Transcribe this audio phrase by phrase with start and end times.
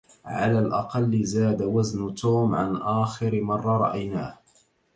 [0.25, 4.37] على الأقل، زاد وزن توم عن آخر مرة رأيناه.